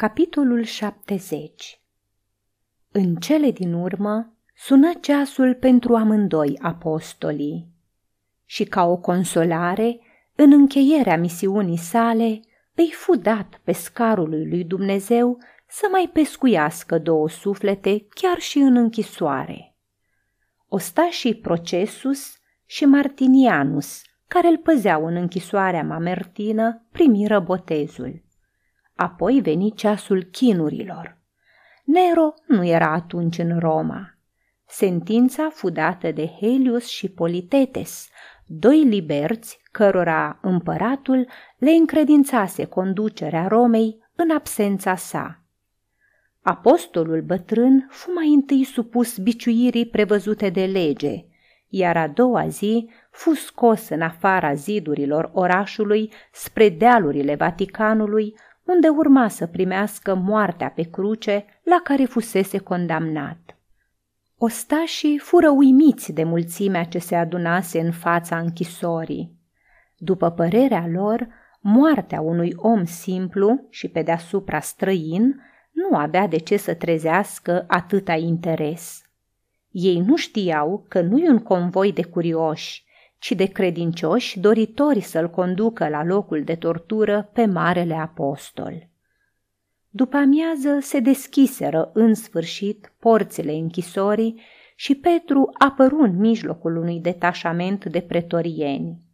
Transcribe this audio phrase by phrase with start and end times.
[0.00, 1.80] Capitolul 70
[2.92, 7.68] În cele din urmă sună ceasul pentru amândoi apostolii
[8.44, 10.00] și ca o consolare,
[10.34, 12.40] în încheierea misiunii sale,
[12.74, 15.38] îi fu dat pescarului lui Dumnezeu
[15.68, 19.76] să mai pescuiască două suflete chiar și în închisoare.
[20.68, 28.26] Ostașii Procesus și Martinianus, care îl păzeau în închisoarea mamertină, primiră botezul.
[29.00, 31.18] Apoi veni ceasul chinurilor.
[31.84, 34.18] Nero nu era atunci în Roma.
[34.66, 38.08] Sentința fu dată de Helius și Politetes,
[38.46, 41.28] doi liberți cărora împăratul
[41.58, 45.42] le încredințase conducerea Romei în absența sa.
[46.42, 51.24] Apostolul bătrân fu mai întâi supus biciuirii prevăzute de lege,
[51.68, 58.34] iar a doua zi fu scos în afara zidurilor orașului spre dealurile Vaticanului,
[58.68, 63.56] unde urma să primească moartea pe cruce la care fusese condamnat.
[64.38, 69.36] Ostașii fură uimiți de mulțimea ce se adunase în fața închisorii.
[69.96, 71.28] După părerea lor,
[71.60, 75.40] moartea unui om simplu și pe deasupra străin
[75.72, 79.02] nu avea de ce să trezească atâta interes.
[79.70, 82.84] Ei nu știau că nu-i un convoi de curioși,
[83.18, 88.88] ci de credincioși doritori să-l conducă la locul de tortură pe Marele Apostol.
[89.88, 94.40] După amiază se deschiseră în sfârșit porțile închisorii
[94.76, 99.06] și Petru apăru în mijlocul unui detașament de pretorieni.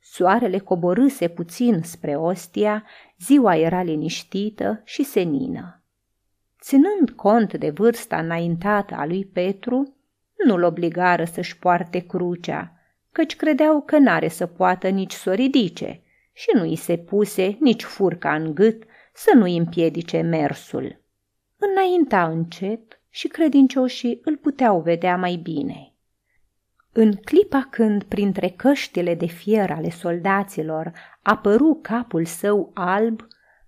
[0.00, 2.84] Soarele coborâse puțin spre Ostia,
[3.18, 5.82] ziua era liniștită și senină.
[6.60, 9.96] Ținând cont de vârsta înaintată a lui Petru,
[10.46, 12.73] nu-l obligară să-și poarte crucea,
[13.14, 16.00] căci credeau că n-are să poată nici să o ridice
[16.32, 21.00] și nu i se puse nici furca în gât să nu-i împiedice mersul.
[21.58, 25.92] Înainta încet și credincioșii îl puteau vedea mai bine.
[26.92, 30.92] În clipa când, printre căștile de fier ale soldaților,
[31.22, 33.26] apăru capul său alb,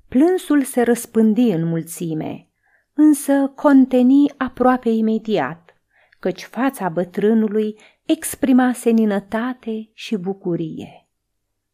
[0.09, 2.49] plânsul se răspândi în mulțime,
[2.95, 5.75] însă conteni aproape imediat,
[6.19, 11.09] căci fața bătrânului exprima seninătate și bucurie.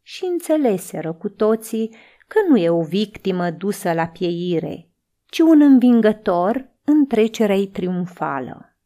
[0.02, 4.88] Și înțeleseră cu toții că nu e o victimă dusă la pieire,
[5.26, 8.76] ci un învingător în trecerea triumfală.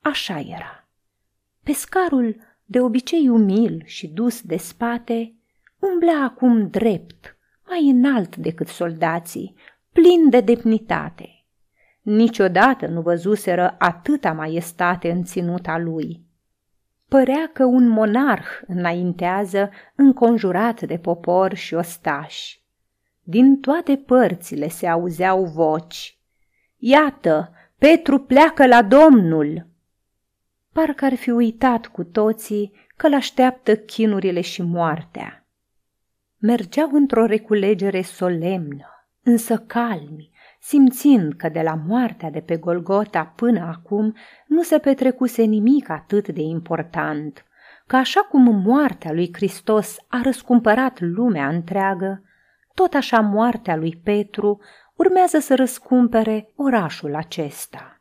[0.00, 0.88] Așa era.
[1.62, 5.34] Pescarul, de obicei umil și dus de spate,
[5.78, 7.36] umblea acum drept,
[7.68, 9.54] mai înalt decât soldații,
[9.92, 11.44] plin de demnitate.
[12.02, 16.27] Niciodată nu văzuseră atâta maestate în ținuta lui.
[17.08, 22.62] Părea că un monarh înaintează înconjurat de popor și ostași.
[23.22, 26.18] Din toate părțile se auzeau voci.
[26.76, 29.66] Iată, Petru pleacă la Domnul!
[30.72, 35.46] Parcă ar fi uitat cu toții că l-așteaptă chinurile și moartea.
[36.38, 38.86] Mergeau într-o reculegere solemnă,
[39.22, 40.30] însă calmi,
[40.68, 44.14] simțind că de la moartea de pe Golgota până acum
[44.46, 47.44] nu se petrecuse nimic atât de important,
[47.86, 52.22] că așa cum moartea lui Hristos a răscumpărat lumea întreagă,
[52.74, 54.60] tot așa moartea lui Petru
[54.96, 58.00] urmează să răscumpere orașul acesta.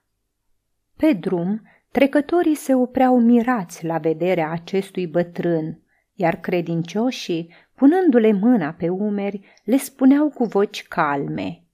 [0.98, 1.62] Pe drum,
[1.92, 5.80] trecătorii se opreau mirați la vederea acestui bătrân,
[6.14, 11.62] iar credincioșii, punându-le mâna pe umeri, le spuneau cu voci calme–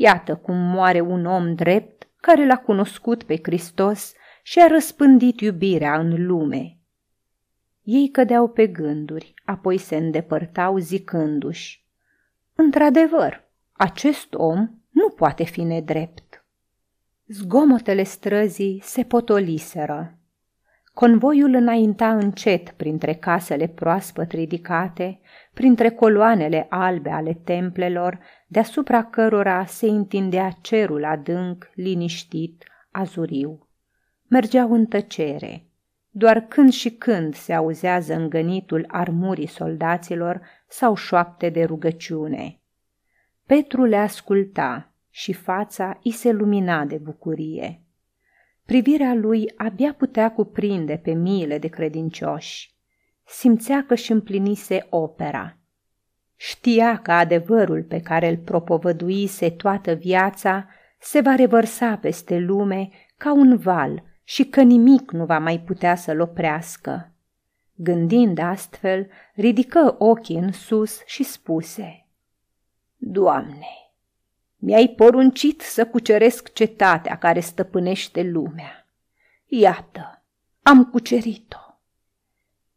[0.00, 5.98] Iată cum moare un om drept care l-a cunoscut pe Hristos și a răspândit iubirea
[5.98, 6.78] în lume.
[7.82, 11.86] Ei cădeau pe gânduri, apoi se îndepărtau zicându-și,
[12.54, 16.44] Într-adevăr, acest om nu poate fi nedrept.
[17.26, 20.17] Zgomotele străzii se potoliseră.
[20.98, 25.20] Convoiul înainta încet printre casele proaspăt ridicate,
[25.54, 33.68] printre coloanele albe ale templelor, deasupra cărora se întindea cerul adânc, liniștit, azuriu.
[34.28, 35.66] Mergeau în tăcere.
[36.10, 42.60] Doar când și când se auzea zângănitul armurii soldaților sau șoapte de rugăciune.
[43.46, 47.82] Petru le asculta și fața îi se lumina de bucurie.
[48.68, 52.74] Privirea lui abia putea cuprinde pe miile de credincioși.
[53.26, 55.56] Simțea că și împlinise opera.
[56.36, 60.68] Știa că adevărul pe care îl propovăduise toată viața
[60.98, 65.94] se va revărsa peste lume ca un val și că nimic nu va mai putea
[65.94, 67.12] să-l oprească.
[67.74, 72.06] Gândind astfel, ridică ochii în sus și spuse,
[72.96, 73.87] Doamne,
[74.60, 78.86] Mi-ai poruncit să cuceresc cetatea care stăpânește lumea.
[79.46, 80.22] Iată,
[80.62, 81.58] am cucerit-o.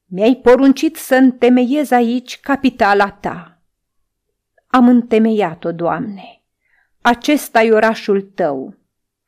[0.06, 3.62] Mi-ai poruncit să întemeiez aici capitala ta.
[4.68, 6.42] Am întemeiat-o, Doamne.
[7.02, 8.76] Acesta e orașul tău,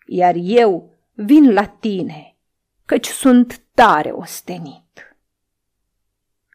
[0.05, 2.35] iar eu vin la tine,
[2.85, 4.82] căci sunt tare ostenit.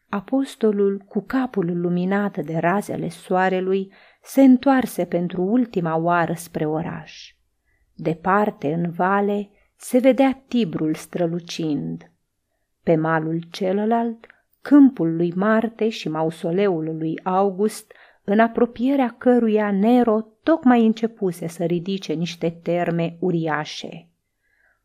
[0.09, 3.91] Apostolul, cu capul luminat de razele soarelui,
[4.21, 7.33] se întoarse pentru ultima oară spre oraș.
[7.93, 12.11] Departe, în vale, se vedea Tibrul strălucind.
[12.83, 14.27] Pe malul celălalt,
[14.61, 22.13] câmpul lui Marte și mausoleul lui August, în apropierea căruia Nero tocmai începuse să ridice
[22.13, 24.07] niște terme uriașe.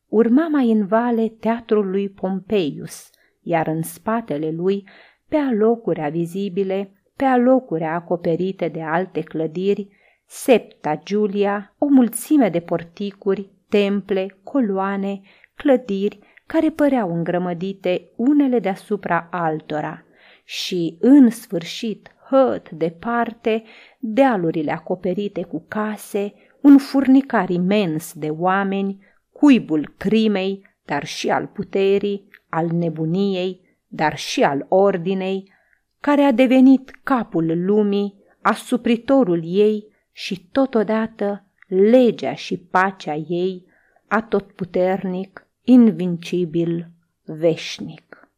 [0.07, 3.11] Urma mai în vale teatrul lui Pompeius,
[3.41, 4.89] iar în spatele lui,
[5.35, 9.89] pe alocuri vizibile, pe alocuri acoperite de alte clădiri,
[10.27, 15.21] Septa Giulia, o mulțime de porticuri, temple, coloane,
[15.55, 20.05] clădiri care păreau îngrămădite unele deasupra altora
[20.45, 23.63] și, în sfârșit, hăt departe,
[23.99, 28.99] dealurile acoperite cu case, un furnicar imens de oameni,
[29.33, 33.64] cuibul crimei, dar și al puterii, al nebuniei,
[33.95, 35.53] dar și al ordinei,
[36.01, 43.67] care a devenit capul lumii, asupritorul ei și totodată legea și pacea ei,
[44.09, 46.91] atotputernic, invincibil,
[47.25, 48.29] veșnic.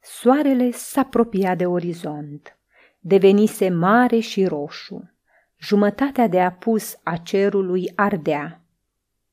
[0.00, 2.58] Soarele s-apropia de orizont,
[2.98, 5.10] devenise mare și roșu,
[5.58, 8.60] jumătatea de apus a cerului ardea.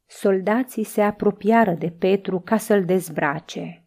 [0.06, 3.87] Soldații se apropiară de Petru ca să-l dezbrace,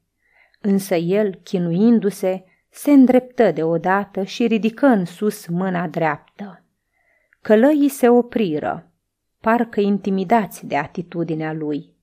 [0.60, 6.64] însă el, chinuindu-se, se îndreptă deodată și ridică în sus mâna dreaptă.
[7.40, 8.90] Călăii se opriră,
[9.40, 11.94] parcă intimidați de atitudinea lui.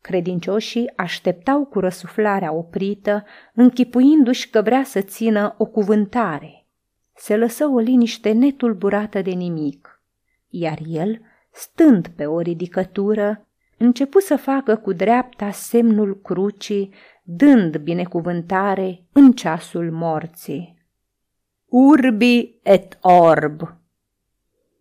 [0.00, 3.24] Credincioșii așteptau cu răsuflarea oprită,
[3.54, 6.66] închipuindu-și că vrea să țină o cuvântare.
[7.14, 10.02] Se lăsă o liniște netulburată de nimic,
[10.48, 11.20] iar el,
[11.52, 19.90] stând pe o ridicătură, începu să facă cu dreapta semnul crucii, dând binecuvântare în ceasul
[19.90, 20.78] morții.
[21.66, 23.60] Urbi et orb!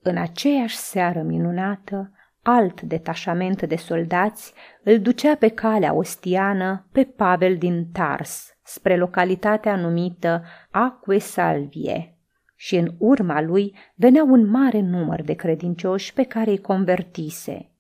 [0.02, 4.54] În aceeași seară minunată, alt detașament de soldați
[4.84, 12.18] îl ducea pe calea ostiană pe Pavel din Tars, spre localitatea numită Acque Salvie,
[12.56, 17.72] și în urma lui venea un mare număr de credincioși pe care îi convertise.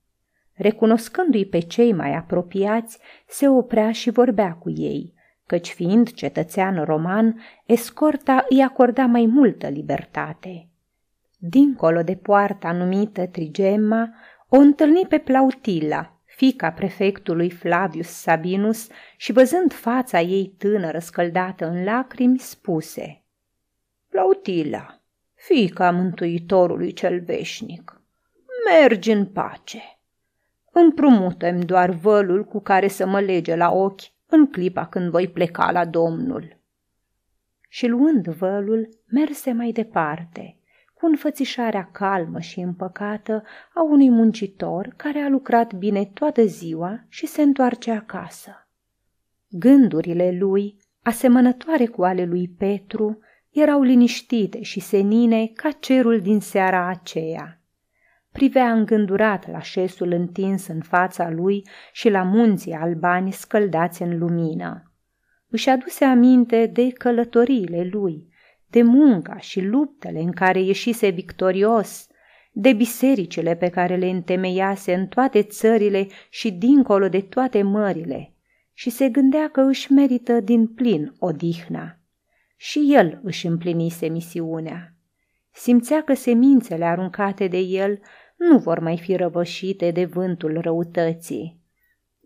[0.59, 5.13] Recunoscându-i pe cei mai apropiați, se oprea și vorbea cu ei,
[5.45, 10.67] căci fiind cetățean roman, escorta îi acorda mai multă libertate.
[11.38, 14.13] Dincolo de poarta numită Trigemma,
[14.47, 21.83] o întâlni pe Plautila, fica prefectului Flavius Sabinus, și văzând fața ei tânără scăldată în
[21.83, 23.21] lacrimi, spuse
[24.09, 25.01] Plautila,
[25.33, 28.01] fica Mântuitorului cel veșnic,
[28.69, 29.99] mergi în pace.
[30.71, 35.71] Împrumută-mi doar vălul cu care să mă lege la ochi în clipa când voi pleca
[35.71, 36.57] la Domnul.
[37.69, 40.54] Și luând vălul, merse mai departe–
[41.00, 43.44] cu înfățișarea calmă și împăcată
[43.74, 48.67] a unui muncitor care a lucrat bine toată ziua și se întoarce acasă.
[49.50, 56.88] Gândurile lui, asemănătoare cu ale lui Petru, erau liniștite și senine ca cerul din seara
[56.88, 57.62] aceea.
[58.31, 64.93] Privea îngândurat la șesul întins în fața lui și la munții albani scăldați în lumină.
[65.48, 68.27] Își aduse aminte de călătoriile lui,
[68.67, 72.07] de munca și luptele în care ieșise victorios,
[72.51, 78.33] de bisericile pe care le întemeiase în toate țările și dincolo de toate mările,
[78.74, 82.00] și se gândea că își merită din plin odihna.
[82.55, 84.93] Și el își împlinise misiunea.
[85.60, 88.00] Simțea că semințele aruncate de el
[88.36, 91.60] nu vor mai fi răvășite de vântul răutății.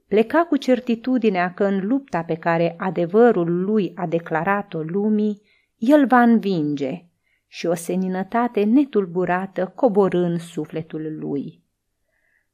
[0.08, 5.42] Pleca cu certitudinea că în lupta pe care adevărul lui a declarat-o lumii,
[5.78, 7.06] el va învinge
[7.48, 11.64] și o seninătate netulburată coborând sufletul lui.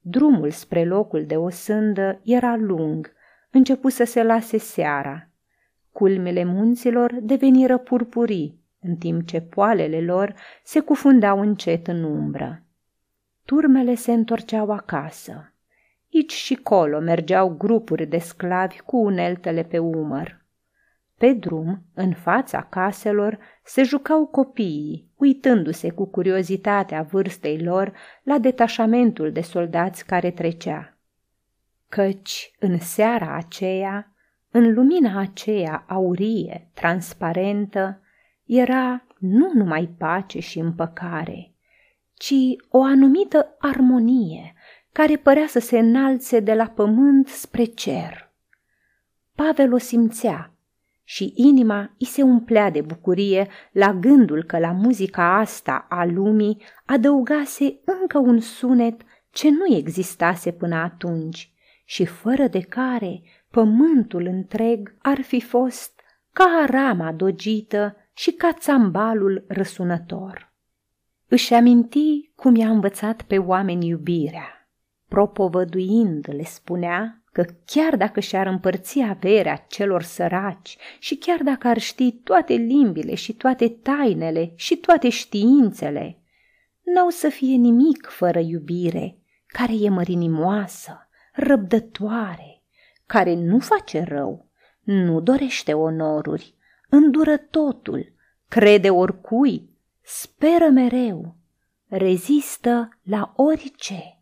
[0.01, 3.13] Drumul spre locul de o sândă era lung,
[3.51, 5.29] începu să se lase seara.
[5.91, 12.63] Culmele munților deveniră purpurii, în timp ce poalele lor se cufundau încet în umbră.
[13.45, 15.53] Turmele se întorceau acasă.
[16.13, 20.39] Aici și colo mergeau grupuri de sclavi cu uneltele pe umăr.
[21.17, 27.93] Pe drum, în fața caselor, se jucau copiii, uitându-se cu curiozitatea vârstei lor
[28.23, 30.97] la detașamentul de soldați care trecea.
[31.89, 34.13] Căci, în seara aceea,
[34.51, 38.01] în lumina aceea aurie, transparentă,
[38.49, 41.53] era nu numai pace și împăcare,
[42.13, 42.33] ci
[42.69, 44.53] o anumită armonie
[44.91, 48.33] care părea să se înalțe de la pământ spre cer.
[49.35, 50.53] Pavel o simțea
[51.03, 56.61] și inima îi se umplea de bucurie la gândul că la muzica asta a lumii
[56.85, 59.01] adăugase încă un sunet
[59.31, 61.51] ce nu existase până atunci
[61.85, 65.99] și fără de care pământul întreg ar fi fost
[66.33, 70.53] ca arama dogită și ca țambalul răsunător.
[71.27, 74.69] Își aminti cum i-a învățat pe oameni iubirea.
[75.07, 81.77] Propovăduind, le spunea că chiar dacă și-ar împărți averea celor săraci și chiar dacă ar
[81.77, 86.21] ști toate limbile și toate tainele și toate științele,
[86.83, 92.63] n-au să fie nimic fără iubire, care e mărinimoasă, răbdătoare,
[93.05, 94.49] care nu face rău,
[94.83, 96.57] nu dorește onoruri,
[96.89, 98.13] îndură totul,
[98.47, 99.69] crede oricui,
[100.01, 101.35] speră mereu,
[101.87, 104.19] rezistă la orice.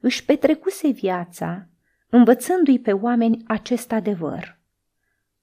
[0.00, 1.66] Își petrecuse viața
[2.08, 4.58] învățându-i pe oameni acest adevăr.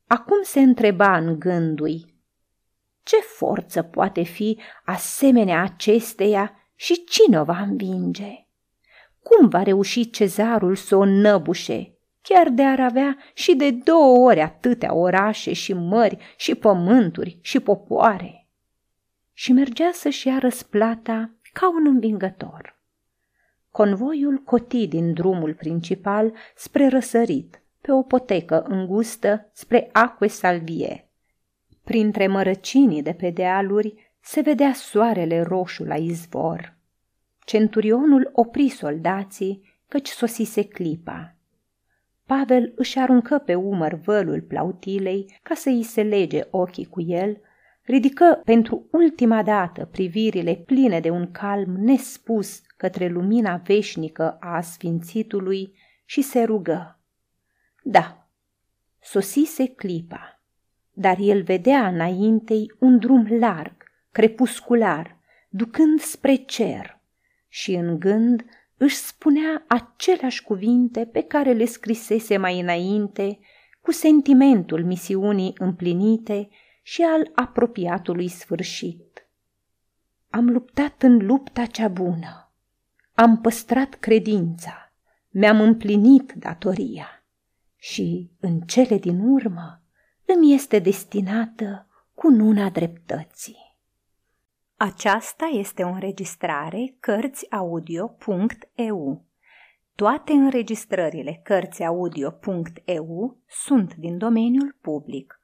[0.07, 2.15] Acum se întreba în gândui,
[3.03, 8.45] ce forță poate fi asemenea acesteia și cine o va învinge?
[9.19, 11.95] Cum va reuși cezarul să o năbușe
[12.27, 17.60] chiar de ar avea și de două ori atâtea orașe și mări și pământuri și
[17.60, 18.48] popoare.
[19.34, 22.79] Și mergea să-și ia răsplata ca un învingător.
[23.72, 31.10] Convoiul coti din drumul principal spre răsărit, pe o potecă îngustă spre Acque Salvie.
[31.84, 36.77] Printre mărăcinii de pe dealuri se vedea soarele roșu la izvor.
[37.46, 41.35] Centurionul opri soldații, căci sosise clipa.
[42.25, 47.41] Pavel își aruncă pe umăr vălul plautilei ca să îi se lege ochii cu el,
[47.82, 55.74] ridică pentru ultima dată privirile pline de un calm nespus către lumina veșnică a sfințitului
[56.05, 57.00] și se rugă.
[57.84, 58.27] Da,
[59.01, 60.41] sosise clipa,
[60.94, 63.75] dar el vedea înaintei un drum larg,
[64.12, 65.17] crepuscular,
[65.50, 67.00] ducând spre cer
[67.48, 68.46] și în gând
[68.77, 73.39] își spunea aceleași cuvinte pe care le scrisese mai înainte,
[73.82, 76.50] cu sentimentul misiunii împlinite
[76.82, 79.27] și al apropiatului sfârșit.
[80.29, 82.53] Am luptat în lupta cea bună,
[83.13, 84.94] am păstrat credința,
[85.29, 87.24] mi-am împlinit datoria
[87.75, 89.82] și, în cele din urmă,
[90.25, 93.64] îmi este destinată cununa dreptății.
[94.77, 99.25] Aceasta este o înregistrare Cărțiaudio.eu.
[99.96, 105.39] Toate înregistrările Cărțiaudio.eu sunt din domeniul public.